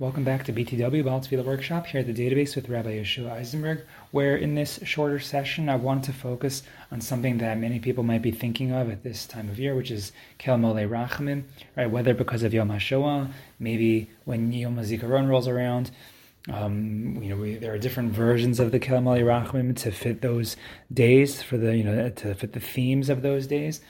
Welcome 0.00 0.24
back 0.24 0.42
to 0.46 0.52
BTW 0.52 1.04
Baal 1.04 1.20
Tefillah 1.20 1.44
Workshop 1.44 1.86
here 1.86 2.00
at 2.00 2.08
the 2.08 2.12
database 2.12 2.56
with 2.56 2.68
Rabbi 2.68 2.98
Yeshua 2.98 3.30
Eisenberg, 3.30 3.84
where 4.10 4.34
in 4.36 4.56
this 4.56 4.80
shorter 4.82 5.20
session 5.20 5.68
I 5.68 5.76
want 5.76 6.02
to 6.06 6.12
focus 6.12 6.64
on 6.90 7.00
something 7.00 7.38
that 7.38 7.58
many 7.58 7.78
people 7.78 8.02
might 8.02 8.20
be 8.20 8.32
thinking 8.32 8.72
of 8.72 8.90
at 8.90 9.04
this 9.04 9.24
time 9.24 9.48
of 9.48 9.60
year, 9.60 9.76
which 9.76 9.92
is 9.92 10.10
Keil 10.40 10.58
Malei 10.58 10.88
Rachamim, 10.88 11.44
right? 11.76 11.88
Whether 11.88 12.12
because 12.12 12.42
of 12.42 12.52
Yom 12.52 12.70
HaShoah, 12.70 13.30
maybe 13.60 14.10
when 14.24 14.52
Yom 14.52 14.74
HaZikaron 14.74 15.28
rolls 15.28 15.46
around, 15.46 15.92
um, 16.52 17.22
you 17.22 17.28
know, 17.28 17.36
we, 17.36 17.54
there 17.54 17.72
are 17.72 17.78
different 17.78 18.10
versions 18.10 18.58
of 18.58 18.72
the 18.72 18.80
Keil 18.80 19.00
Malei 19.00 19.22
Rachamim 19.22 19.76
to 19.76 19.92
fit 19.92 20.22
those 20.22 20.56
days, 20.92 21.40
for 21.40 21.56
the 21.56 21.76
you 21.76 21.84
know 21.84 22.08
to 22.08 22.34
fit 22.34 22.52
the 22.52 22.58
themes 22.58 23.10
of 23.10 23.22
those 23.22 23.46
days. 23.46 23.80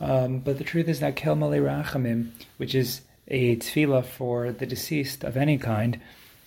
Um, 0.00 0.38
but 0.38 0.58
the 0.58 0.64
truth 0.64 0.86
is 0.86 1.00
that 1.00 1.16
Keil 1.16 1.36
Malei 1.36 1.60
Rachamim, 1.60 2.30
which 2.58 2.76
is 2.76 3.00
a 3.28 3.56
tefillah 3.56 4.04
for 4.04 4.52
the 4.52 4.66
deceased 4.66 5.24
of 5.24 5.36
any 5.36 5.58
kind. 5.58 6.00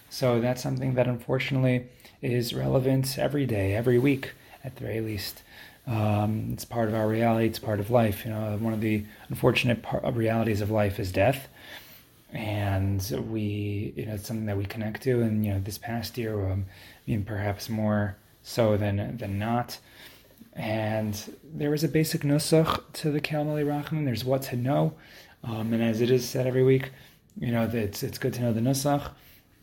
So 0.09 0.39
that's 0.39 0.61
something 0.61 0.95
that 0.95 1.07
unfortunately 1.07 1.87
is 2.21 2.53
relevant 2.53 3.17
every 3.17 3.45
day, 3.45 3.73
every 3.73 3.99
week 3.99 4.33
at 4.63 4.75
the 4.75 4.83
very 4.83 5.01
least. 5.01 5.43
Um, 5.87 6.49
it's 6.53 6.65
part 6.65 6.89
of 6.89 6.95
our 6.95 7.07
reality. 7.07 7.47
It's 7.47 7.59
part 7.59 7.79
of 7.79 7.91
life. 7.91 8.25
You 8.25 8.31
know, 8.31 8.57
one 8.59 8.73
of 8.73 8.81
the 8.81 9.05
unfortunate 9.29 9.83
par- 9.83 10.01
realities 10.11 10.61
of 10.61 10.71
life 10.71 10.99
is 10.99 11.11
death, 11.11 11.47
and 12.33 13.01
we, 13.29 13.93
you 13.95 14.05
know, 14.07 14.15
it's 14.15 14.27
something 14.27 14.47
that 14.47 14.57
we 14.57 14.65
connect 14.65 15.03
to. 15.03 15.21
And 15.21 15.45
you 15.45 15.53
know, 15.53 15.59
this 15.59 15.77
past 15.77 16.17
year, 16.17 16.49
um, 16.49 16.65
I 17.07 17.11
mean, 17.11 17.23
perhaps 17.23 17.69
more 17.69 18.17
so 18.41 18.77
than 18.77 19.17
than 19.17 19.37
not. 19.37 19.77
And 20.53 21.35
there 21.43 21.69
was 21.69 21.83
a 21.83 21.89
basic 21.89 22.21
nusach 22.21 22.81
to 22.93 23.11
the 23.11 23.21
Kalmali 23.21 23.65
Rachman. 23.65 24.05
There's 24.05 24.25
what 24.25 24.41
to 24.43 24.55
know. 24.55 24.93
Um, 25.45 25.73
and 25.73 25.83
as 25.83 26.01
it 26.01 26.09
is 26.09 26.27
said 26.27 26.47
every 26.47 26.63
week, 26.63 26.91
you 27.39 27.51
know, 27.51 27.69
it's 27.71 28.01
it's 28.03 28.17
good 28.17 28.33
to 28.33 28.41
know 28.41 28.53
the 28.53 28.61
nusach. 28.61 29.11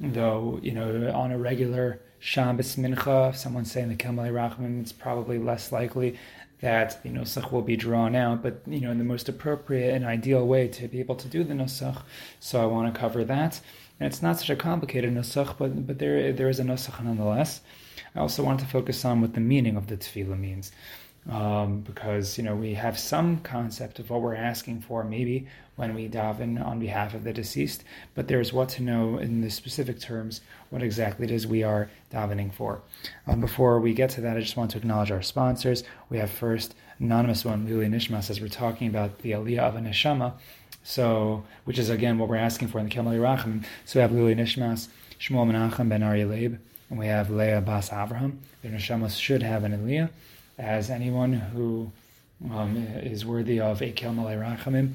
Though 0.01 0.59
you 0.63 0.73
know, 0.73 1.13
on 1.13 1.33
a 1.33 1.39
regular 1.39 2.01
Shabbos 2.21 2.77
mincha, 2.77 3.31
if 3.31 3.37
someone's 3.37 3.73
saying 3.73 3.89
the 3.89 3.97
Kelmali 3.97 4.33
Rachman, 4.33 4.81
it's 4.81 4.93
probably 4.93 5.39
less 5.39 5.73
likely 5.73 6.19
that 6.61 7.03
the 7.03 7.09
nusach 7.09 7.51
will 7.51 7.63
be 7.63 7.77
drawn 7.77 8.15
out. 8.15 8.43
But 8.43 8.63
you 8.67 8.81
know, 8.81 8.91
in 8.93 8.99
the 8.99 9.05
most 9.05 9.29
appropriate 9.29 9.95
and 9.95 10.05
ideal 10.05 10.47
way 10.47 10.69
to 10.69 10.87
be 10.87 11.01
able 11.01 11.17
to 11.17 11.29
do 11.29 11.43
the 11.43 11.55
nusach. 11.55 12.03
So 12.39 12.63
I 12.63 12.67
want 12.67 12.93
to 12.93 12.99
cover 12.99 13.25
that. 13.25 13.61
And 13.99 14.07
it's 14.07 14.23
not 14.23 14.39
such 14.39 14.51
a 14.51 14.57
complicated 14.57 15.13
nusach, 15.13 15.57
but 15.59 15.87
but 15.87 15.99
there 15.99 16.33
there 16.33 16.49
is 16.49 16.61
a 16.61 16.65
nusach 16.65 17.03
nonetheless. 17.03 17.61
I 18.15 18.21
also 18.21 18.43
want 18.43 18.61
to 18.61 18.67
focus 18.67 19.05
on 19.05 19.21
what 19.21 19.35
the 19.35 19.41
meaning 19.41 19.77
of 19.77 19.87
the 19.87 19.97
tefillah 19.97 20.39
means 20.39 20.71
um, 21.31 21.81
because 21.81 22.37
you 22.37 22.45
know 22.45 22.55
we 22.55 22.75
have 22.75 22.99
some 22.99 23.39
concept 23.41 23.99
of 23.99 24.11
what 24.11 24.23
we're 24.23 24.35
asking 24.35 24.81
for 24.81 25.05
maybe 25.05 25.47
when 25.77 25.95
we 25.95 26.09
daven 26.09 26.65
on 26.65 26.79
behalf 26.79 27.15
of 27.15 27.25
the 27.25 27.33
deceased, 27.33 27.83
but 28.15 28.29
there's 28.29 28.53
what 28.53 28.69
to 28.69 28.83
know 28.83 29.19
in 29.19 29.41
the 29.41 29.51
specific 29.51 29.99
terms 29.99 30.43
what 30.71 30.83
exactly 30.83 31.25
it 31.25 31.31
is 31.31 31.47
we 31.47 31.63
are 31.63 31.89
davening 32.13 32.53
for. 32.53 32.83
Um, 33.27 33.41
before 33.41 33.81
we 33.81 33.95
get 33.95 34.11
to 34.11 34.21
that, 34.21 34.37
I 34.37 34.41
just 34.41 34.57
want 34.57 34.73
to 34.73 34.79
acknowledge 34.79 35.11
our 35.11 35.23
sponsors. 35.23 35.83
We 36.11 36.19
have 36.19 36.31
first 36.31 36.75
anonymous 36.99 37.45
one, 37.45 37.67
L'ilui 37.67 37.89
Nishmas, 37.89 38.29
as 38.29 38.41
we're 38.41 38.49
talking 38.49 38.89
about 38.89 39.19
the 39.21 39.31
Aliyah 39.31 39.61
of 39.61 39.77
a 39.77 39.81
Neshama. 39.81 40.35
So, 40.85 41.45
which 41.65 41.79
is 41.79 41.89
again 41.89 42.19
what 42.19 42.29
we're 42.29 42.37
asking 42.37 42.69
for 42.69 42.79
in 42.79 42.89
the 42.89 42.95
Kelmali 42.95 43.21
Racham. 43.21 43.65
So 43.85 43.99
we 43.99 44.03
have 44.03 44.13
L'ilui 44.13 44.37
Nishmas, 44.37 44.89
Shmuel 45.19 45.51
Menachem 45.51 45.89
Ben 45.89 46.03
Ari 46.03 46.25
Leib, 46.25 46.59
and 46.91 46.99
we 46.99 47.07
have 47.07 47.31
Leah 47.31 47.61
Bas 47.61 47.89
Avraham. 47.89 48.39
Their 48.63 48.73
Neshamas 48.73 49.19
should 49.19 49.43
have 49.43 49.65
an 49.65 49.73
Aliyah 49.73 50.11
as 50.59 50.91
anyone 50.91 51.33
who 51.33 51.91
um, 52.51 52.77
is 53.03 53.25
worthy 53.25 53.61
of 53.61 53.83
a 53.83 53.91
Kel 53.93 54.13
Malay 54.13 54.37
Rachamim. 54.37 54.95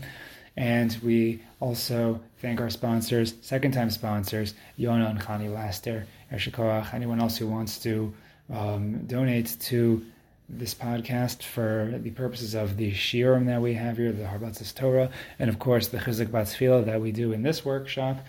And 0.55 0.97
we 1.03 1.44
also 1.59 2.19
thank 2.41 2.59
our 2.59 2.69
sponsors, 2.69 3.36
second 3.41 3.73
time 3.73 3.91
sponsors, 3.91 4.55
Yona 4.80 5.09
and 5.09 5.19
Khani 5.19 5.53
Laster, 5.53 6.08
Ershikoach, 6.31 6.94
anyone 6.94 7.22
else 7.22 7.38
who 7.38 7.47
wants 7.47 7.77
to 7.80 8.14
um, 8.52 9.05
donate 9.05 9.55
to 9.61 10.03
this 10.49 10.73
podcast 10.73 11.44
for 11.44 11.93
the 12.02 12.09
purposes 12.11 12.55
of 12.55 12.77
the 12.77 12.92
shiurim 12.93 13.45
that 13.48 13.61
we 13.61 13.73
have 13.73 13.98
here, 13.98 14.11
the 14.11 14.23
Harbatzis 14.23 14.73
Torah, 14.73 15.09
and 15.39 15.49
of 15.49 15.59
course 15.59 15.87
the 15.89 15.98
Chizuk 15.98 16.27
Batzfila 16.27 16.86
that 16.86 17.02
we 17.02 17.11
do 17.11 17.33
in 17.33 17.43
this 17.43 17.65
workshop. 17.65 18.26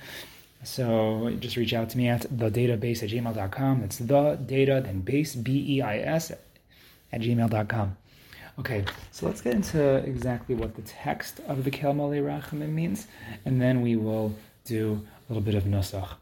So 0.64 1.32
just 1.38 1.56
reach 1.56 1.72
out 1.72 1.90
to 1.90 1.98
me 1.98 2.08
at 2.08 2.22
the 2.22 2.50
database 2.50 3.04
at 3.04 3.10
gmail.com. 3.10 3.84
It's 3.84 3.98
the 3.98 4.38
data, 4.44 4.82
then 4.84 5.00
base, 5.00 5.36
B 5.36 5.76
E 5.76 5.82
I 5.82 5.98
S, 5.98 6.32
at 7.12 7.20
gmail.com. 7.20 7.96
Okay, 8.58 8.84
so 9.12 9.26
let's 9.26 9.40
get 9.40 9.54
into 9.54 9.96
exactly 9.98 10.54
what 10.54 10.74
the 10.74 10.82
text 10.82 11.40
of 11.46 11.62
the 11.62 11.70
Kel 11.70 11.94
Mali 11.94 12.18
Rachamim 12.18 12.70
means, 12.70 13.06
and 13.44 13.62
then 13.62 13.82
we 13.82 13.94
will 13.94 14.34
do 14.64 15.00
a 15.28 15.32
little 15.32 15.42
bit 15.42 15.54
of 15.54 15.62
Nusach. 15.62 16.14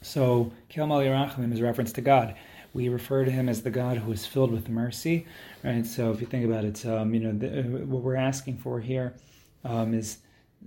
So, 0.00 0.52
Kel 0.68 0.86
Mali 0.86 1.06
Rachamim 1.06 1.52
is 1.52 1.60
reference 1.60 1.92
to 1.94 2.00
God. 2.00 2.36
We 2.72 2.88
refer 2.88 3.24
to 3.24 3.30
him 3.30 3.48
as 3.48 3.62
the 3.62 3.70
God 3.70 3.98
who 3.98 4.12
is 4.12 4.24
filled 4.24 4.52
with 4.52 4.68
mercy, 4.68 5.26
right? 5.64 5.84
So, 5.84 6.12
if 6.12 6.20
you 6.20 6.28
think 6.28 6.44
about 6.44 6.64
it, 6.64 6.86
um, 6.86 7.12
you 7.12 7.20
know, 7.20 7.32
the, 7.32 7.60
uh, 7.60 7.62
what 7.86 8.02
we're 8.02 8.14
asking 8.14 8.58
for 8.58 8.78
here 8.78 9.14
um, 9.64 9.94
is 9.94 10.18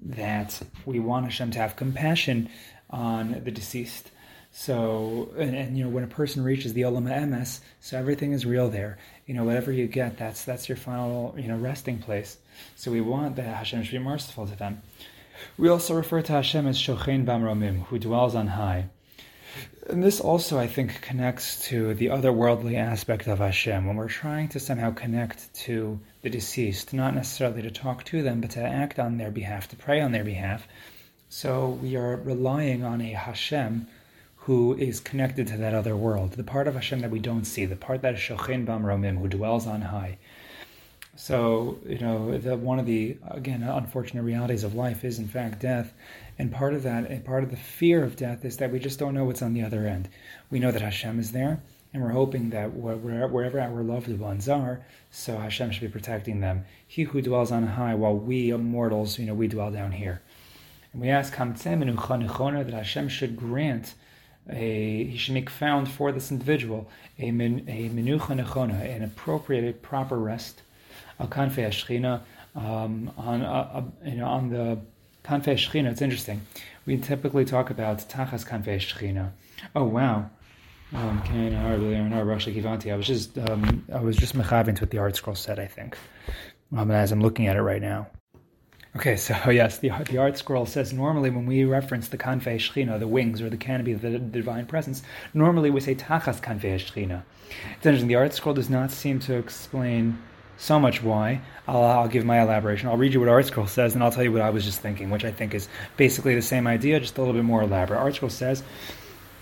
that 0.01 0.61
we 0.85 0.99
want 0.99 1.25
Hashem 1.25 1.51
to 1.51 1.59
have 1.59 1.77
compassion 1.77 2.49
on 2.89 3.41
the 3.45 3.51
deceased. 3.51 4.11
So, 4.53 5.29
and, 5.37 5.55
and, 5.55 5.77
you 5.77 5.85
know, 5.85 5.89
when 5.89 6.03
a 6.03 6.07
person 6.07 6.43
reaches 6.43 6.73
the 6.73 6.81
Olam 6.81 7.05
Emes, 7.05 7.61
so 7.79 7.97
everything 7.97 8.33
is 8.33 8.45
real 8.45 8.69
there. 8.69 8.97
You 9.25 9.33
know, 9.33 9.45
whatever 9.45 9.71
you 9.71 9.87
get, 9.87 10.17
that's 10.17 10.43
that's 10.43 10.67
your 10.67 10.75
final, 10.75 11.33
you 11.37 11.47
know, 11.47 11.57
resting 11.57 11.99
place. 11.99 12.37
So 12.75 12.91
we 12.91 12.99
want 12.99 13.37
that 13.37 13.45
Hashem 13.45 13.83
should 13.83 13.93
be 13.93 13.99
merciful 13.99 14.45
to 14.47 14.55
them. 14.55 14.81
We 15.57 15.69
also 15.69 15.93
refer 15.95 16.21
to 16.21 16.33
Hashem 16.33 16.67
as 16.67 16.77
Shochein 16.77 17.25
Bamromim, 17.25 17.85
who 17.85 17.97
dwells 17.97 18.35
on 18.35 18.47
high. 18.47 18.89
And 19.89 20.03
this 20.03 20.19
also, 20.19 20.59
I 20.59 20.67
think, 20.67 21.01
connects 21.01 21.67
to 21.69 21.93
the 21.93 22.07
otherworldly 22.07 22.75
aspect 22.75 23.27
of 23.27 23.39
Hashem. 23.39 23.85
When 23.85 23.95
we're 23.95 24.07
trying 24.07 24.49
to 24.49 24.59
somehow 24.59 24.91
connect 24.91 25.53
to 25.65 25.99
the 26.21 26.29
deceased, 26.29 26.93
not 26.93 27.15
necessarily 27.15 27.61
to 27.63 27.71
talk 27.71 28.03
to 28.05 28.21
them, 28.21 28.41
but 28.41 28.51
to 28.51 28.61
act 28.61 28.99
on 28.99 29.17
their 29.17 29.31
behalf, 29.31 29.69
to 29.69 29.75
pray 29.75 29.99
on 30.01 30.11
their 30.11 30.23
behalf. 30.23 30.67
So 31.29 31.69
we 31.81 31.95
are 31.95 32.17
relying 32.17 32.83
on 32.83 33.01
a 33.01 33.11
Hashem 33.11 33.87
who 34.45 34.73
is 34.75 34.99
connected 34.99 35.45
to 35.47 35.57
that 35.57 35.75
other 35.75 35.95
world, 35.95 36.31
the 36.31 36.43
part 36.43 36.67
of 36.67 36.73
Hashem 36.73 37.01
that 37.01 37.11
we 37.11 37.19
don't 37.19 37.45
see, 37.45 37.65
the 37.65 37.75
part 37.75 38.01
that 38.01 38.15
is 38.15 38.19
Shochin 38.19 38.65
Bam 38.65 38.81
Romim, 38.83 39.19
who 39.19 39.27
dwells 39.27 39.67
on 39.67 39.81
high. 39.81 40.17
So, 41.15 41.77
you 41.85 41.99
know, 41.99 42.35
the, 42.37 42.57
one 42.57 42.79
of 42.79 42.87
the, 42.87 43.17
again, 43.29 43.61
unfortunate 43.61 44.23
realities 44.23 44.63
of 44.63 44.73
life 44.73 45.03
is, 45.03 45.19
in 45.19 45.27
fact, 45.27 45.59
death. 45.59 45.93
And 46.39 46.51
part 46.51 46.73
of 46.73 46.81
that, 46.83 47.07
and 47.11 47.23
part 47.23 47.43
of 47.43 47.51
the 47.51 47.57
fear 47.57 48.03
of 48.03 48.15
death 48.15 48.43
is 48.43 48.57
that 48.57 48.71
we 48.71 48.79
just 48.79 48.97
don't 48.97 49.13
know 49.13 49.25
what's 49.25 49.43
on 49.43 49.53
the 49.53 49.61
other 49.61 49.85
end. 49.85 50.09
We 50.49 50.57
know 50.57 50.71
that 50.71 50.81
Hashem 50.81 51.19
is 51.19 51.33
there, 51.33 51.61
and 51.93 52.01
we're 52.01 52.09
hoping 52.09 52.49
that 52.49 52.73
wherever 52.73 53.59
our 53.59 53.83
loved 53.83 54.07
ones 54.17 54.49
are, 54.49 54.83
so 55.11 55.37
Hashem 55.37 55.69
should 55.69 55.81
be 55.81 55.87
protecting 55.87 56.39
them. 56.39 56.65
He 56.87 57.03
who 57.03 57.21
dwells 57.21 57.51
on 57.51 57.67
high, 57.67 57.93
while 57.93 58.15
we 58.15 58.51
mortals, 58.53 59.19
you 59.19 59.27
know, 59.27 59.35
we 59.35 59.47
dwell 59.47 59.69
down 59.69 59.91
here. 59.91 60.23
And 60.93 61.01
we 61.01 61.09
ask 61.09 61.35
that 61.37 62.73
Hashem 62.73 63.09
should 63.09 63.37
grant 63.37 63.93
a 64.49 65.03
he 65.05 65.17
should 65.17 65.33
make 65.33 65.49
found 65.49 65.89
for 65.89 66.11
this 66.11 66.31
individual 66.31 66.89
a 67.19 67.31
min, 67.31 67.65
a 67.67 67.89
menucha 67.89 68.39
nechona, 68.39 68.79
an 68.95 69.03
appropriate, 69.03 69.63
a 69.69 69.73
proper 69.73 70.17
rest, 70.17 70.61
a 71.19 71.27
kanfei 71.27 71.67
ashchina, 71.67 72.21
um, 72.55 73.11
on 73.17 73.41
uh, 73.41 73.83
you 74.03 74.15
know 74.15 74.25
on 74.25 74.49
the 74.49 74.79
kanfei 75.23 75.53
ashchina. 75.53 75.91
It's 75.91 76.01
interesting. 76.01 76.41
We 76.85 76.97
typically 76.97 77.45
talk 77.45 77.69
about 77.69 77.99
tachas 77.99 78.45
kanfei 78.45 78.77
ashchina. 78.77 79.31
Oh 79.75 79.85
wow. 79.85 80.29
Um, 80.93 81.23
I 82.91 82.95
was 82.97 83.07
just 83.07 83.37
um, 83.37 83.85
I 83.93 83.99
was 84.01 84.17
just 84.17 84.35
mechaving 84.35 84.75
to 84.75 84.81
what 84.81 84.89
the 84.89 84.97
ArtScroll 84.97 85.37
said. 85.37 85.57
I 85.57 85.67
think 85.67 85.97
um, 86.75 86.91
as 86.91 87.13
I'm 87.13 87.21
looking 87.21 87.47
at 87.47 87.55
it 87.55 87.61
right 87.61 87.81
now. 87.81 88.07
Okay, 88.95 89.15
so 89.15 89.33
yes, 89.49 89.77
the, 89.77 89.89
the 89.89 90.17
ArtScroll 90.17 90.67
says 90.67 90.91
normally 90.91 91.29
when 91.29 91.45
we 91.45 91.63
reference 91.63 92.07
the 92.09 92.17
kanfei 92.17 92.57
shechina, 92.57 92.99
the 92.99 93.07
wings 93.07 93.41
or 93.41 93.49
the 93.49 93.57
canopy 93.57 93.93
of 93.93 94.01
the, 94.01 94.09
the 94.09 94.19
divine 94.19 94.65
presence, 94.65 95.01
normally 95.33 95.69
we 95.69 95.79
say 95.79 95.95
tachas 95.95 96.41
kanfei 96.41 96.75
shechina. 96.75 97.23
It's 97.77 97.85
interesting. 97.85 98.07
The 98.07 98.15
ArtScroll 98.15 98.55
does 98.55 98.69
not 98.69 98.91
seem 98.91 99.19
to 99.21 99.35
explain 99.35 100.21
so 100.57 100.79
much 100.79 101.01
why. 101.01 101.41
I'll, 101.67 101.83
I'll 101.83 102.07
give 102.07 102.25
my 102.25 102.41
elaboration. 102.41 102.89
I'll 102.89 102.97
read 102.97 103.13
you 103.13 103.19
what 103.19 103.29
ArtScroll 103.29 103.67
says, 103.67 103.93
and 103.93 104.03
I'll 104.03 104.11
tell 104.11 104.23
you 104.23 104.31
what 104.31 104.41
I 104.41 104.49
was 104.49 104.65
just 104.65 104.79
thinking, 104.79 105.09
which 105.09 105.25
I 105.25 105.31
think 105.31 105.53
is 105.53 105.67
basically 105.97 106.35
the 106.35 106.41
same 106.41 106.67
idea, 106.67 106.99
just 106.99 107.17
a 107.17 107.21
little 107.21 107.33
bit 107.33 107.43
more 107.43 107.63
elaborate. 107.63 107.99
ArtScroll 107.99 108.31
says 108.31 108.63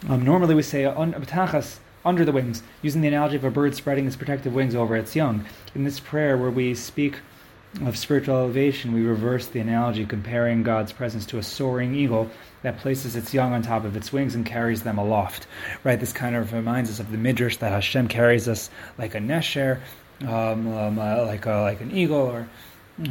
um, 0.08 0.24
normally 0.24 0.56
we 0.56 0.62
say 0.62 0.84
tachas 0.84 1.80
under 2.06 2.24
the 2.24 2.32
wings, 2.32 2.64
using 2.82 3.02
the 3.02 3.08
analogy 3.08 3.36
of 3.36 3.44
a 3.44 3.52
bird 3.52 3.76
spreading 3.76 4.08
its 4.08 4.16
protective 4.16 4.54
wings 4.54 4.76
over 4.76 4.96
its 4.96 5.16
young. 5.16 5.46
In 5.76 5.84
this 5.84 6.00
prayer, 6.00 6.38
where 6.38 6.52
we 6.52 6.74
speak 6.74 7.18
of 7.86 7.98
spiritual 7.98 8.36
elevation, 8.36 8.94
we 8.94 9.04
reverse 9.04 9.48
the 9.48 9.60
analogy 9.60 10.06
comparing 10.06 10.64
God's 10.64 10.92
presence 10.92 11.26
to 11.28 11.38
a 11.38 11.44
soaring 11.44 11.96
eagle 11.96 12.30
that 12.64 12.80
places 12.80 13.16
its 13.16 13.34
young 13.34 13.54
on 13.54 13.62
top 13.62 13.86
of 13.86 13.96
its 13.96 14.12
wings 14.12 14.36
and 14.36 14.46
carries 14.46 14.84
them 14.84 14.98
aloft. 14.98 15.48
Right? 15.84 16.00
This 16.00 16.12
kind 16.12 16.36
of 16.36 16.52
reminds 16.52 16.90
us 16.90 17.00
of 17.00 17.12
the 17.12 17.18
midrash 17.18 17.58
that 17.58 17.72
Hashem 17.72 18.08
carries 18.08 18.48
us 18.48 18.70
like 18.98 19.16
a 19.16 19.20
nesher, 19.20 19.80
um, 20.22 20.68
um, 20.68 21.00
uh, 21.00 21.26
like 21.26 21.46
a, 21.46 21.62
like 21.62 21.82
an 21.82 21.92
eagle, 21.92 22.22
or 22.22 22.50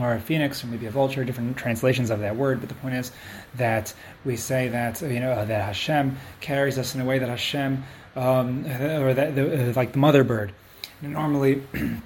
or 0.00 0.12
a 0.12 0.20
phoenix, 0.20 0.62
or 0.62 0.66
maybe 0.66 0.84
a 0.84 0.90
vulture, 0.90 1.24
different 1.24 1.56
translations 1.56 2.10
of 2.10 2.20
that 2.20 2.36
word. 2.36 2.60
But 2.60 2.68
the 2.68 2.74
point 2.74 2.96
is 2.96 3.10
that 3.54 3.94
we 4.24 4.36
say 4.36 4.68
that 4.68 5.00
you 5.00 5.20
know 5.20 5.46
that 5.46 5.64
Hashem 5.64 6.18
carries 6.40 6.78
us 6.78 6.94
in 6.94 7.00
a 7.00 7.06
way 7.06 7.18
that 7.18 7.28
Hashem, 7.28 7.84
um, 8.16 8.66
or 8.66 9.14
that 9.14 9.34
the, 9.34 9.72
like 9.74 9.92
the 9.92 9.98
mother 9.98 10.24
bird. 10.24 10.52
Normally. 11.00 11.62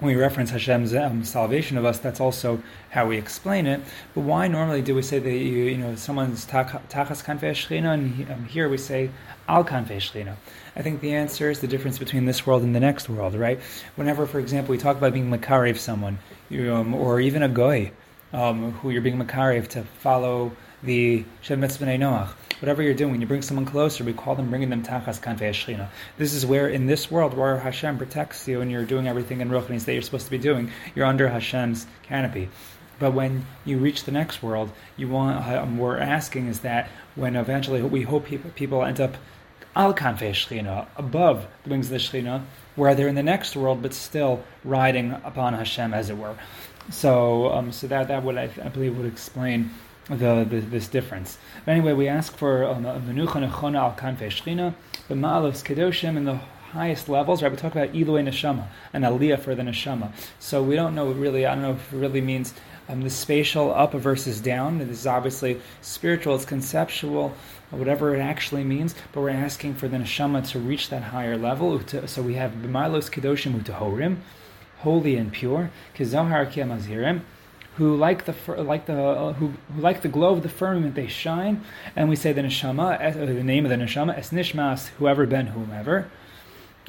when 0.00 0.14
we 0.14 0.20
reference 0.20 0.50
Hashem's 0.50 0.94
um, 0.94 1.24
salvation 1.24 1.76
of 1.76 1.84
us, 1.84 1.98
that's 1.98 2.20
also 2.20 2.62
how 2.90 3.06
we 3.06 3.18
explain 3.18 3.66
it. 3.66 3.80
But 4.14 4.20
why 4.20 4.46
normally 4.46 4.80
do 4.80 4.94
we 4.94 5.02
say 5.02 5.18
that 5.18 5.30
you, 5.30 5.64
you 5.64 5.76
know 5.76 5.96
someone's 5.96 6.46
tachas 6.46 7.24
kanfei 7.24 7.50
shechina, 7.52 7.94
and 7.94 8.30
um, 8.30 8.44
here 8.44 8.68
we 8.68 8.78
say 8.78 9.10
al 9.48 9.64
kanfei 9.64 9.96
shechina? 9.96 10.36
I 10.76 10.82
think 10.82 11.00
the 11.00 11.14
answer 11.14 11.50
is 11.50 11.60
the 11.60 11.66
difference 11.66 11.98
between 11.98 12.26
this 12.26 12.46
world 12.46 12.62
and 12.62 12.74
the 12.74 12.80
next 12.80 13.08
world, 13.08 13.34
right? 13.34 13.58
Whenever, 13.96 14.26
for 14.26 14.38
example, 14.38 14.70
we 14.70 14.78
talk 14.78 14.96
about 14.96 15.12
being 15.12 15.30
makari 15.30 15.70
of 15.70 15.80
someone, 15.80 16.18
you, 16.48 16.72
um, 16.72 16.94
or 16.94 17.18
even 17.18 17.42
a 17.42 17.48
goy, 17.48 17.90
um, 18.32 18.72
who 18.72 18.90
you're 18.90 19.02
being 19.02 19.18
makari 19.18 19.66
to 19.68 19.82
follow 19.82 20.52
the 20.82 21.24
Shem 21.40 21.60
Mitzvah 21.60 21.86
Noach. 21.86 22.28
Whatever 22.60 22.82
you're 22.82 22.94
doing, 22.94 23.12
when 23.12 23.20
you 23.20 23.26
bring 23.26 23.42
someone 23.42 23.66
closer, 23.66 24.02
we 24.02 24.12
call 24.12 24.34
them 24.34 24.50
bringing 24.50 24.70
them 24.70 24.82
tachas 24.82 25.20
kanfei 25.20 25.50
shechina. 25.50 25.88
This 26.16 26.34
is 26.34 26.44
where, 26.44 26.68
in 26.68 26.86
this 26.86 27.10
world, 27.10 27.34
where 27.34 27.58
Hashem 27.58 27.98
protects 27.98 28.48
you 28.48 28.60
and 28.60 28.70
you're 28.70 28.84
doing 28.84 29.06
everything 29.06 29.40
in 29.40 29.48
ruchnis 29.48 29.84
that 29.84 29.92
you're 29.92 30.02
supposed 30.02 30.24
to 30.24 30.30
be 30.30 30.38
doing, 30.38 30.70
you're 30.94 31.06
under 31.06 31.28
Hashem's 31.28 31.86
canopy. 32.02 32.48
But 32.98 33.12
when 33.12 33.46
you 33.64 33.78
reach 33.78 34.04
the 34.04 34.12
next 34.12 34.42
world, 34.42 34.72
you 34.96 35.08
want. 35.08 35.46
Um, 35.46 35.78
we're 35.78 35.98
asking 35.98 36.48
is 36.48 36.60
that 36.60 36.88
when 37.14 37.36
eventually 37.36 37.80
we 37.82 38.02
hope 38.02 38.26
people, 38.26 38.50
people 38.56 38.82
end 38.82 39.00
up 39.00 39.16
al 39.76 39.94
kanfei 39.94 40.86
above 40.96 41.46
the 41.62 41.70
wings 41.70 41.86
of 41.86 41.92
the 41.92 41.98
shechina, 41.98 42.42
where 42.74 42.94
they're 42.94 43.08
in 43.08 43.14
the 43.14 43.22
next 43.22 43.54
world, 43.54 43.82
but 43.82 43.94
still 43.94 44.42
riding 44.64 45.12
upon 45.24 45.54
Hashem, 45.54 45.94
as 45.94 46.10
it 46.10 46.16
were. 46.16 46.34
So, 46.90 47.52
um, 47.52 47.70
so 47.70 47.86
that 47.86 48.08
that 48.08 48.24
would 48.24 48.36
I, 48.36 48.50
I, 48.64 48.68
believe 48.68 48.96
would 48.96 49.06
explain 49.06 49.70
the, 50.08 50.46
the, 50.48 50.60
this 50.60 50.88
difference. 50.88 51.38
But 51.64 51.72
anyway, 51.72 51.92
we 51.92 52.08
ask 52.08 52.36
for 52.36 52.60
menucha 52.60 53.48
nechona 53.48 53.78
al 53.78 53.92
kanfei 53.96 54.28
shechina, 54.28 54.74
the 55.08 55.14
ma'alos 55.14 55.62
kedoshim, 55.62 56.16
in 56.16 56.24
the 56.24 56.36
highest 56.72 57.08
levels. 57.08 57.42
Right, 57.42 57.50
we 57.50 57.56
talk 57.56 57.72
about 57.72 57.92
ilui 57.92 58.26
neshama, 58.26 58.66
and 58.92 59.04
aliyah 59.04 59.40
for 59.40 59.54
the 59.54 59.62
neshama. 59.62 60.12
So 60.38 60.62
we 60.62 60.76
don't 60.76 60.94
know 60.94 61.10
really. 61.10 61.46
I 61.46 61.54
don't 61.54 61.62
know 61.62 61.72
if 61.72 61.92
it 61.92 61.96
really 61.96 62.20
means 62.20 62.54
um, 62.88 63.02
the 63.02 63.10
spatial 63.10 63.72
up 63.72 63.92
versus 63.92 64.40
down. 64.40 64.78
This 64.78 64.88
is 64.88 65.06
obviously 65.06 65.60
spiritual, 65.82 66.34
it's 66.34 66.44
conceptual, 66.44 67.34
whatever 67.70 68.14
it 68.14 68.20
actually 68.20 68.64
means, 68.64 68.94
but 69.12 69.20
we're 69.20 69.30
asking 69.30 69.74
for 69.74 69.88
the 69.88 69.98
neshama 69.98 70.46
to 70.50 70.58
reach 70.58 70.88
that 70.88 71.02
higher 71.02 71.36
level. 71.36 71.80
So 72.06 72.22
we 72.22 72.34
have 72.34 72.52
b'malos 72.52 73.10
kedoshim 73.10 73.60
utahorim, 73.60 74.16
holy 74.78 75.16
and 75.16 75.30
pure, 75.32 75.70
kizahar 75.94 76.50
kiamazirim, 76.50 77.20
who 77.78 77.96
like 77.96 78.24
the 78.26 78.34
like 78.62 78.86
the 78.86 79.00
uh, 79.00 79.32
who, 79.34 79.54
who 79.72 79.80
like 79.80 80.02
the 80.02 80.08
glow 80.08 80.32
of 80.34 80.42
the 80.42 80.48
firmament 80.48 80.94
they 80.94 81.06
shine, 81.06 81.64
and 81.96 82.08
we 82.08 82.16
say 82.16 82.32
the 82.32 82.42
neshama, 82.42 83.00
uh, 83.00 83.24
the 83.24 83.42
name 83.42 83.64
of 83.64 83.70
the 83.70 83.76
neshama, 83.76 84.16
es 84.18 84.30
nishmas, 84.30 84.88
whoever 84.98 85.26
ben 85.26 85.46
whomever 85.48 86.10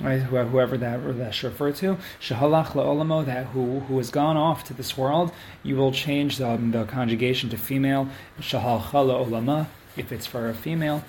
right? 0.02 0.22
Whoever 0.22 0.78
that 0.78 1.18
that's 1.18 1.44
referred 1.44 1.76
to, 1.78 1.98
shahalach 2.20 2.68
laolamo, 2.68 3.26
that 3.26 3.48
who 3.48 3.82
who 3.82 3.98
has 3.98 4.10
gone 4.10 4.38
off 4.38 4.64
to 4.66 4.74
this 4.74 4.98
world, 4.98 5.32
you 5.64 5.76
will 5.76 5.92
change 5.92 6.42
um, 6.42 6.72
the 6.72 6.86
conjugation 6.86 7.50
to 7.50 7.58
female, 7.58 8.10
shahal 8.40 8.82
olama, 8.82 9.68
if 9.98 10.12
it's 10.12 10.26
for 10.26 10.50
a 10.50 10.54
female. 10.54 11.04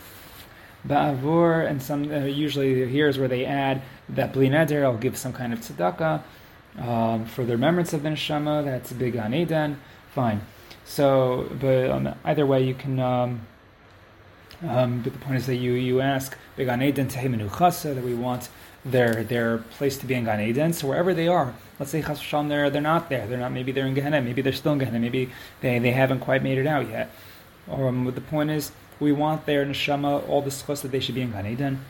Ba'avur, 0.87 1.69
and 1.69 1.83
some 1.83 2.11
uh, 2.11 2.25
usually 2.25 2.88
here 2.88 3.06
is 3.06 3.19
where 3.19 3.29
they 3.29 3.44
add 3.44 3.83
that 4.09 4.33
bli 4.33 4.49
neder, 4.49 4.83
I'll 4.83 4.97
give 4.97 5.17
some 5.17 5.33
kind 5.33 5.53
of 5.53 5.61
tzedakah 5.61 6.23
um, 6.79 7.25
for 7.27 7.45
the 7.45 7.53
remembrance 7.53 7.93
of 7.93 8.03
the 8.03 8.11
neshama. 8.11 8.65
That's 8.65 8.93
b'Gan 8.93 9.35
Eden. 9.35 9.81
Fine. 10.15 10.41
So, 10.85 11.51
but 11.61 11.91
um, 11.91 12.15
either 12.25 12.47
way, 12.47 12.65
you 12.65 12.75
can. 12.75 12.99
Um, 12.99 13.47
um, 14.67 15.01
but 15.03 15.13
the 15.15 15.19
point 15.19 15.37
is 15.37 15.47
that 15.47 15.57
you 15.57 15.73
you 15.73 16.01
ask 16.01 16.37
b'Gan 16.57 16.83
Eden 16.83 17.09
that 17.09 18.05
we 18.05 18.15
want 18.15 18.49
their 18.85 19.23
their 19.25 19.59
place 19.59 19.97
to 19.99 20.07
be 20.07 20.15
in 20.15 20.25
Gan 20.25 20.41
Eden. 20.41 20.73
So 20.73 20.89
wherever 20.89 21.13
they 21.13 21.29
are, 21.29 21.55
let's 21.79 21.91
say 21.91 22.03
Chas 22.03 22.21
Shalom, 22.21 22.49
they're 22.49 22.71
they're 22.71 22.81
not 22.81 23.09
there. 23.09 23.27
They're 23.27 23.39
not. 23.39 23.53
Maybe 23.53 23.73
they're 23.73 23.87
in 23.87 23.95
Gehenna. 23.95 24.21
Maybe 24.23 24.43
they're 24.43 24.53
still 24.53 24.73
in 24.73 24.79
Gehenna. 24.79 24.99
Maybe 24.99 25.31
they, 25.61 25.79
they 25.79 25.91
haven't 25.91 26.21
quite 26.21 26.43
made 26.43 26.59
it 26.59 26.67
out 26.67 26.89
yet. 26.89 27.11
Um, 27.71 28.11
the 28.15 28.21
point 28.21 28.51
is, 28.51 28.73
we 28.99 29.13
want 29.13 29.47
their 29.47 29.65
neshama 29.67 30.27
all 30.29 30.43
the 30.43 30.51
zchus 30.51 30.83
that 30.83 30.93
they 30.93 31.01
should 31.01 31.15
be 31.15 31.23
in 31.23 31.33
Gan 31.33 31.47
Eden, 31.47 31.81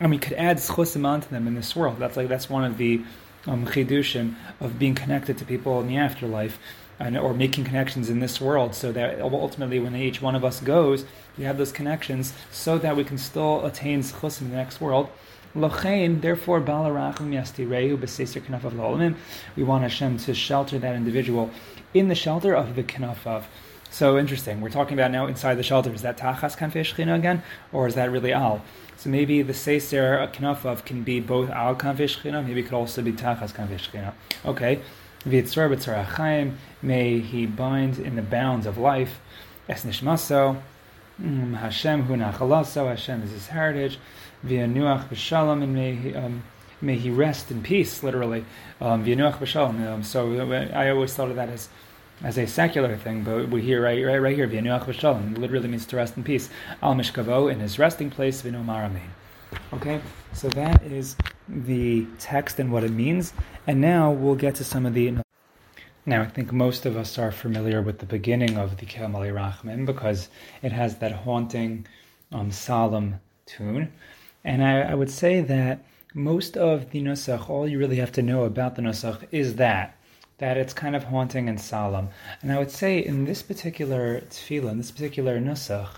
and 0.00 0.10
we 0.10 0.18
could 0.18 0.34
add 0.34 0.56
zchusim 0.56 1.06
onto 1.06 1.28
them 1.28 1.46
in 1.46 1.54
this 1.54 1.76
world. 1.76 1.98
That's 1.98 2.16
like 2.16 2.28
that's 2.28 2.50
one 2.50 2.64
of 2.64 2.76
the 2.76 3.02
um, 3.46 3.66
chidushim 3.66 4.34
of 4.60 4.78
being 4.78 4.94
connected 4.94 5.38
to 5.38 5.44
people 5.44 5.80
in 5.80 5.86
the 5.86 5.96
afterlife. 5.96 6.58
And, 6.98 7.18
or 7.18 7.34
making 7.34 7.64
connections 7.64 8.08
in 8.08 8.20
this 8.20 8.40
world, 8.40 8.76
so 8.76 8.92
that 8.92 9.20
ultimately, 9.20 9.80
when 9.80 9.96
each 9.96 10.22
one 10.22 10.36
of 10.36 10.44
us 10.44 10.60
goes, 10.60 11.04
we 11.36 11.42
have 11.42 11.58
those 11.58 11.72
connections, 11.72 12.32
so 12.52 12.78
that 12.78 12.96
we 12.96 13.02
can 13.02 13.18
still 13.18 13.66
attain 13.66 14.02
zchus 14.02 14.40
in 14.40 14.50
the 14.50 14.56
next 14.56 14.80
world, 14.80 15.08
Lochain, 15.54 16.22
therefore, 16.22 16.62
Balarachim 16.62 17.30
Yastirehu 17.30 17.98
B'Seser 17.98 18.40
Knafav 18.40 18.72
Lolamim. 18.72 19.16
We 19.54 19.64
want 19.64 19.82
Hashem 19.82 20.16
to 20.18 20.32
shelter 20.32 20.78
that 20.78 20.94
individual 20.94 21.50
in 21.92 22.08
the 22.08 22.14
shelter 22.14 22.54
of 22.54 22.74
the 22.74 22.82
Knafav. 22.82 23.44
So 23.90 24.16
interesting. 24.16 24.62
We're 24.62 24.70
talking 24.70 24.94
about 24.94 25.10
now 25.10 25.26
inside 25.26 25.56
the 25.56 25.62
shelter. 25.62 25.92
Is 25.92 26.00
that 26.02 26.16
Tachas 26.16 26.56
Kanfei 26.56 27.14
again, 27.14 27.42
or 27.70 27.86
is 27.86 27.96
that 27.96 28.10
really 28.10 28.32
Al? 28.32 28.62
So 29.02 29.10
maybe 29.10 29.42
the 29.42 29.52
Seser 29.52 30.32
Knafav 30.32 30.84
can 30.84 31.02
be 31.02 31.18
both 31.18 31.50
Al 31.50 31.74
Kanfei 31.74 32.44
maybe 32.46 32.60
it 32.60 32.62
could 32.62 32.74
also 32.74 33.02
be 33.02 33.10
Tachas 33.10 33.52
Kanfei 33.52 34.12
Okay. 34.44 34.78
V'yitzor 35.24 35.68
b'tzarachayim, 35.74 36.54
may 36.82 37.18
he 37.18 37.44
bind 37.44 37.98
in 37.98 38.14
the 38.14 38.22
bounds 38.22 38.64
of 38.64 38.78
life. 38.78 39.18
Es 39.68 39.84
nishmaso, 39.84 40.62
mm, 41.20 41.56
Hashem 41.56 42.04
hu 42.04 42.14
nachalaso, 42.14 42.86
Hashem 42.86 43.24
is 43.24 43.32
his 43.32 43.48
heritage 43.48 43.98
v'yanuach 44.46 45.08
b'shalom, 45.08 45.64
and 45.64 45.74
may 45.74 45.96
he, 45.96 46.14
um, 46.14 46.44
may 46.80 46.94
he 46.94 47.10
rest 47.10 47.50
in 47.50 47.60
peace, 47.60 48.04
literally. 48.04 48.44
Um, 48.80 49.04
v'yanuach 49.04 49.38
b'shalom. 49.38 49.84
Um, 49.84 50.04
so 50.04 50.52
I 50.72 50.90
always 50.90 51.12
thought 51.12 51.30
of 51.30 51.34
that 51.34 51.48
as 51.48 51.68
as 52.22 52.38
a 52.38 52.46
secular 52.46 52.96
thing, 52.96 53.22
but 53.22 53.48
we 53.48 53.62
hear 53.62 53.82
right, 53.82 54.04
right, 54.04 54.18
right 54.18 54.36
here, 54.36 54.48
v'yanuach 54.48 54.84
b'shalom, 54.84 55.36
literally 55.38 55.68
means 55.68 55.86
to 55.86 55.96
rest 55.96 56.16
in 56.16 56.22
peace. 56.22 56.48
Al 56.82 56.94
mishkavo, 56.94 57.50
in 57.52 57.60
his 57.60 57.78
resting 57.78 58.10
place, 58.10 58.42
v'nomar 58.42 58.84
amen. 58.84 59.10
Okay, 59.72 60.00
so 60.32 60.48
that 60.50 60.82
is 60.82 61.16
the 61.48 62.06
text 62.18 62.58
and 62.58 62.72
what 62.72 62.84
it 62.84 62.90
means, 62.90 63.32
and 63.66 63.80
now 63.80 64.10
we'll 64.10 64.34
get 64.34 64.54
to 64.56 64.64
some 64.64 64.86
of 64.86 64.94
the. 64.94 65.14
Now, 66.04 66.22
I 66.22 66.26
think 66.26 66.52
most 66.52 66.84
of 66.84 66.96
us 66.96 67.18
are 67.18 67.30
familiar 67.30 67.80
with 67.80 67.98
the 67.98 68.06
beginning 68.06 68.56
of 68.56 68.78
the 68.78 68.86
Kel 68.86 69.08
Rachman 69.08 69.86
because 69.86 70.28
it 70.60 70.72
has 70.72 70.96
that 70.96 71.12
haunting, 71.12 71.86
um, 72.32 72.50
solemn 72.50 73.20
tune. 73.46 73.92
And 74.44 74.64
I, 74.64 74.80
I 74.80 74.94
would 74.94 75.10
say 75.10 75.40
that 75.42 75.84
most 76.12 76.56
of 76.56 76.90
the 76.90 77.02
Nusach, 77.02 77.48
all 77.48 77.68
you 77.68 77.78
really 77.78 77.96
have 77.96 78.12
to 78.12 78.22
know 78.22 78.44
about 78.44 78.74
the 78.74 78.82
Nusach 78.82 79.26
is 79.30 79.56
that, 79.56 79.96
that 80.38 80.56
it's 80.56 80.74
kind 80.74 80.96
of 80.96 81.04
haunting 81.04 81.48
and 81.48 81.60
solemn. 81.60 82.08
And 82.42 82.52
I 82.52 82.58
would 82.58 82.70
say 82.70 82.98
in 82.98 83.24
this 83.24 83.42
particular 83.42 84.20
tefillah, 84.30 84.70
in 84.70 84.78
this 84.78 84.90
particular 84.90 85.40
Nusach, 85.40 85.90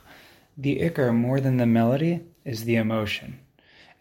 the 0.57 0.81
ikar, 0.81 1.15
more 1.15 1.41
than 1.41 1.57
the 1.57 1.67
melody, 1.67 2.21
is 2.45 2.65
the 2.65 2.77
emotion. 2.77 3.39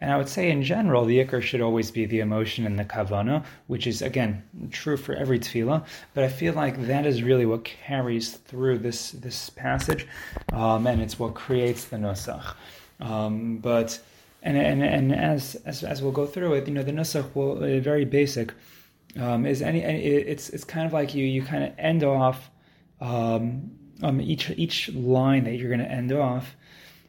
And 0.00 0.12
I 0.12 0.18
would 0.18 0.28
say 0.28 0.50
in 0.50 0.62
general, 0.62 1.04
the 1.04 1.24
ikar 1.24 1.40
should 1.40 1.62
always 1.62 1.90
be 1.90 2.04
the 2.04 2.20
emotion 2.20 2.66
and 2.66 2.78
the 2.78 2.84
kavana, 2.84 3.44
which 3.68 3.86
is 3.86 4.02
again 4.02 4.42
true 4.70 4.96
for 4.96 5.14
every 5.14 5.38
tefillah. 5.38 5.84
But 6.12 6.24
I 6.24 6.28
feel 6.28 6.52
like 6.52 6.86
that 6.88 7.06
is 7.06 7.22
really 7.22 7.46
what 7.46 7.64
carries 7.64 8.34
through 8.34 8.78
this 8.78 9.12
this 9.12 9.50
passage, 9.50 10.06
um, 10.52 10.86
and 10.86 11.00
it's 11.00 11.18
what 11.18 11.34
creates 11.34 11.86
the 11.86 11.96
nusach. 11.96 12.54
Um, 13.00 13.58
but 13.58 13.98
and 14.42 14.58
and 14.58 14.82
and 14.82 15.14
as, 15.14 15.54
as 15.64 15.82
as 15.82 16.02
we'll 16.02 16.12
go 16.12 16.26
through 16.26 16.54
it, 16.54 16.68
you 16.68 16.74
know, 16.74 16.82
the 16.82 16.92
nusach 16.92 17.34
will 17.34 17.62
uh, 17.64 17.80
very 17.80 18.04
basic. 18.04 18.52
Um, 19.18 19.46
is 19.46 19.62
any 19.62 19.80
it's 19.80 20.50
it's 20.50 20.64
kind 20.64 20.86
of 20.86 20.92
like 20.92 21.14
you 21.14 21.24
you 21.24 21.42
kind 21.42 21.62
of 21.62 21.72
end 21.78 22.02
off 22.02 22.50
um, 23.00 23.70
um, 24.02 24.20
each 24.20 24.50
each 24.50 24.88
line 24.92 25.44
that 25.44 25.54
you're 25.56 25.68
going 25.68 25.80
to 25.80 25.90
end 25.90 26.10
off. 26.12 26.56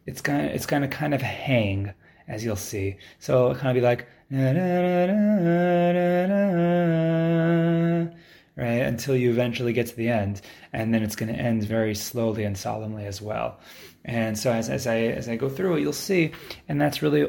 It's 0.06 0.22
kind 0.22 0.46
of, 0.46 0.54
it's 0.54 0.68
going 0.68 0.84
to 0.84 0.88
kind 0.88 1.16
of 1.16 1.22
hang 1.22 1.94
as 2.28 2.44
you'll 2.44 2.56
see. 2.56 2.98
So 3.20 3.46
it'll 3.52 3.56
kind 3.56 3.70
of 3.70 3.82
be 3.82 3.82
like 3.82 4.08
right 8.56 8.82
until 8.82 9.16
you 9.16 9.32
eventually 9.32 9.74
get 9.74 9.88
to 9.88 9.96
the 9.96 10.10
end, 10.10 10.42
and 10.74 10.94
then 10.94 11.02
it's 11.02 11.16
going 11.16 11.34
to 11.34 11.40
end 11.40 11.64
very 11.64 11.96
slowly 11.96 12.44
and 12.44 12.58
solemnly 12.58 13.06
as 13.06 13.22
well. 13.22 13.60
And 14.04 14.38
so 14.38 14.52
as, 14.52 14.70
as 14.70 14.86
I 14.86 14.98
as 14.98 15.28
I 15.28 15.36
go 15.36 15.50
through 15.50 15.78
it, 15.78 15.82
you'll 15.82 15.94
see, 15.94 16.32
and 16.68 16.80
that's 16.80 17.02
really 17.02 17.26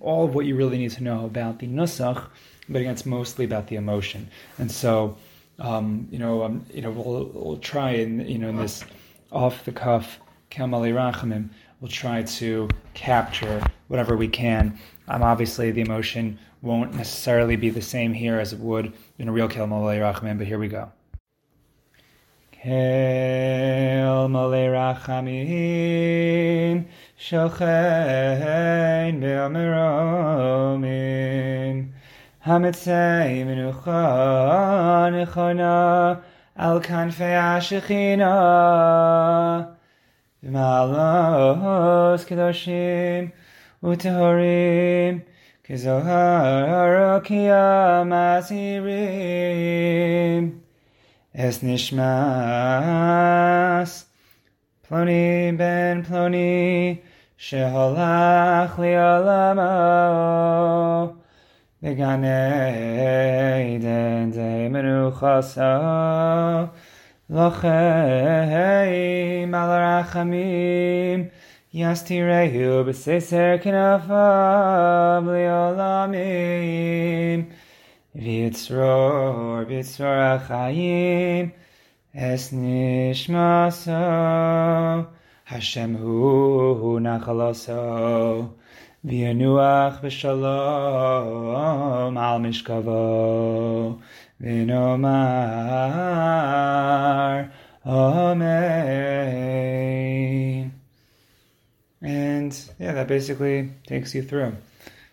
all 0.00 0.24
of 0.24 0.34
what 0.34 0.46
you 0.46 0.54
really 0.54 0.78
need 0.78 0.92
to 0.92 1.02
know 1.02 1.24
about 1.24 1.58
the 1.58 1.66
nusach. 1.66 2.28
But 2.70 2.80
again, 2.80 2.92
it's 2.92 3.04
mostly 3.04 3.44
about 3.44 3.66
the 3.66 3.76
emotion. 3.76 4.28
And 4.58 4.70
so, 4.70 5.16
um, 5.58 6.06
you 6.10 6.18
know, 6.18 6.44
um, 6.44 6.64
you 6.72 6.82
know, 6.82 6.90
we'll, 6.90 7.30
we'll 7.34 7.58
try 7.58 7.90
and 7.90 8.28
you 8.28 8.38
know 8.38 8.48
in 8.48 8.56
this 8.56 8.84
off 9.32 9.64
the 9.64 9.72
cuff 9.72 10.20
Kamali 10.50 10.92
Rachamim, 10.92 11.50
we'll 11.80 11.90
try 11.90 12.22
to 12.22 12.68
capture 12.94 13.62
whatever 13.88 14.16
we 14.16 14.28
can. 14.28 14.78
Um, 15.08 15.22
obviously, 15.22 15.70
the 15.70 15.80
emotion 15.80 16.38
won't 16.62 16.94
necessarily 16.94 17.56
be 17.56 17.70
the 17.70 17.82
same 17.82 18.12
here 18.12 18.38
as 18.38 18.52
it 18.52 18.58
would 18.58 18.92
in 19.18 19.28
a 19.28 19.32
real 19.32 19.48
Kamali 19.48 19.98
Rachamim, 19.98 20.38
but 20.38 20.46
here 20.46 20.58
we 20.58 20.68
go. 20.68 20.90
Kel 22.52 24.28
Malay 24.28 24.66
Rachamim 24.66 26.84
Shochein 27.18 29.20
Hamitzei 32.42 33.44
Menucha 33.44 35.10
Nechona 35.12 36.22
Al 36.56 36.80
Kanfei 36.80 37.34
Ashechina 37.36 38.32
V'malos 40.42 42.24
Kedoshim 42.24 43.32
Utehorim 43.82 45.22
Kezohar 45.62 47.20
Kiyam 47.22 48.10
Asirim 48.40 49.60
Es 51.34 51.58
Nishmas 51.58 52.00
Ploni 54.88 55.52
ben 55.58 56.02
Ploni 56.02 57.02
בגן 61.82 62.22
עדן 63.76 64.30
זמרו 64.32 65.10
חסה 65.12 66.64
לוחם 67.30 67.68
על 69.54 69.70
הרחמים 69.70 71.24
יסתירהו 71.74 72.84
בססר 72.84 73.56
כנפיו 73.62 75.22
לעולמים 75.26 76.24
ויצרור 78.14 79.60
בצרור 79.68 80.10
החיים 80.10 81.48
אס 82.16 82.54
נשמע 82.56 83.68
השם 85.50 85.94
הוא 85.94 87.00
נחלו 87.00 87.54
V'yanuach 89.04 90.02
B'Shalom 90.02 90.42
Al 92.18 92.38
Mishkavo, 92.40 93.98
V'nomar, 94.42 95.10
Amen. 97.86 99.20
And 102.02 102.70
yeah, 102.78 102.92
that 102.92 103.08
basically 103.08 103.70
takes 103.86 104.14
you 104.14 104.22
through. 104.22 104.54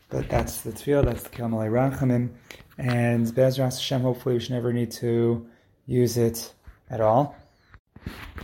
But 0.10 0.28
that's 0.30 0.62
the 0.62 0.72
tefillah, 0.72 1.06
that's 1.06 1.24
the 1.24 1.30
Kamalei 1.30 1.70
Rachamim. 1.72 2.32
And 2.78 3.26
Bezras 3.28 3.76
Hashem, 3.78 4.02
hopefully 4.02 4.36
we 4.36 4.42
should 4.42 4.52
never 4.52 4.74
need 4.74 4.92
to 4.94 5.48
use 5.86 6.18
it 6.18 6.54
at 6.90 7.00
all. 7.00 7.38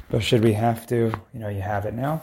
But 0.09 0.23
should 0.23 0.43
we 0.43 0.53
have 0.53 0.87
to, 0.87 1.11
you 1.33 1.39
know, 1.39 1.49
you 1.49 1.61
have 1.61 1.85
it 1.85 1.93
now. 1.93 2.21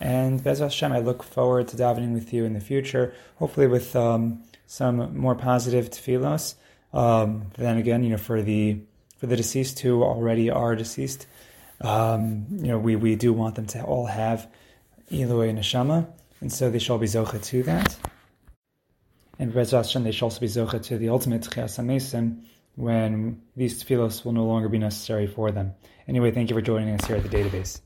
And 0.00 0.40
Bezras 0.40 0.60
Hashem, 0.60 0.92
I 0.92 1.00
look 1.00 1.22
forward 1.22 1.68
to 1.68 1.76
davening 1.76 2.14
with 2.14 2.32
you 2.32 2.44
in 2.44 2.54
the 2.54 2.60
future, 2.60 3.12
hopefully 3.36 3.66
with 3.66 3.94
um, 3.94 4.42
some 4.66 5.16
more 5.16 5.34
positive 5.34 5.90
tefillos. 5.90 6.54
Um, 6.94 7.50
then 7.58 7.76
again, 7.76 8.02
you 8.02 8.10
know, 8.10 8.16
for 8.16 8.40
the 8.40 8.80
for 9.18 9.26
the 9.26 9.36
deceased 9.36 9.80
who 9.80 10.02
already 10.02 10.48
are 10.48 10.74
deceased, 10.74 11.26
um, 11.82 12.46
you 12.50 12.68
know, 12.68 12.78
we, 12.78 12.96
we 12.96 13.14
do 13.14 13.34
want 13.34 13.54
them 13.54 13.66
to 13.66 13.82
all 13.82 14.06
have 14.06 14.48
Ilui 15.10 15.54
Neshama, 15.54 16.08
and 16.40 16.50
so 16.50 16.70
they 16.70 16.78
shall 16.78 16.96
be 16.96 17.06
zocha 17.06 17.42
to 17.44 17.62
that. 17.64 17.96
And 19.38 19.52
Bezras 19.52 19.72
Hashem, 19.72 20.04
they 20.04 20.12
shall 20.12 20.26
also 20.26 20.40
be 20.40 20.46
zocha 20.46 20.82
to 20.84 20.96
the 20.96 21.10
ultimate 21.10 21.42
Tchias 21.42 21.78
HaMesim 21.78 22.42
when 22.76 23.42
these 23.56 23.82
tefillos 23.82 24.24
will 24.24 24.32
no 24.32 24.46
longer 24.46 24.68
be 24.68 24.78
necessary 24.78 25.26
for 25.26 25.50
them. 25.50 25.74
Anyway, 26.08 26.30
thank 26.30 26.48
you 26.48 26.56
for 26.56 26.62
joining 26.62 26.94
us 26.94 27.06
here 27.06 27.16
at 27.16 27.22
the 27.22 27.28
database. 27.28 27.80